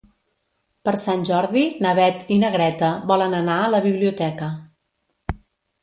Per 0.89 0.93
Sant 1.01 1.25
Jordi 1.31 1.65
na 1.87 1.93
Beth 2.01 2.33
i 2.37 2.39
na 2.45 2.51
Greta 2.57 2.91
volen 3.15 3.39
anar 3.43 3.61
a 3.67 3.71
la 3.79 3.85
biblioteca. 3.89 4.53